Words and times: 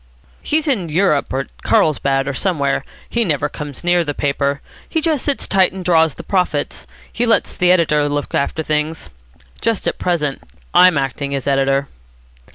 "He's 0.41 0.67
in 0.67 0.89
Europe. 0.89 1.31
At 1.31 1.61
Carlsbad, 1.61 2.27
or 2.27 2.33
somewhere. 2.33 2.83
He 3.07 3.23
never 3.23 3.47
comes 3.49 3.83
near 3.83 4.03
the 4.03 4.15
paper. 4.15 4.59
He 4.89 4.99
just 4.99 5.23
sits 5.23 5.47
tight 5.47 5.71
and 5.73 5.85
draws 5.85 6.15
the 6.15 6.23
profits. 6.23 6.87
He 7.13 7.27
lets 7.27 7.55
the 7.55 7.71
editor 7.71 8.09
look 8.09 8.33
after 8.33 8.63
things. 8.63 9.11
Just 9.61 9.85
at 9.87 9.99
present 9.99 10.41
I'm 10.73 10.97
acting 10.97 11.35
as 11.35 11.45
editor." 11.45 11.87